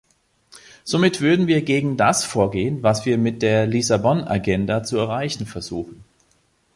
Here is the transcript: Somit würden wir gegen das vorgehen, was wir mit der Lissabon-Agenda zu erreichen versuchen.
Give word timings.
Somit 0.83 1.21
würden 1.21 1.45
wir 1.45 1.61
gegen 1.61 1.95
das 1.95 2.23
vorgehen, 2.25 2.81
was 2.81 3.05
wir 3.05 3.19
mit 3.19 3.43
der 3.43 3.67
Lissabon-Agenda 3.67 4.81
zu 4.81 4.97
erreichen 4.97 5.45
versuchen. 5.45 6.03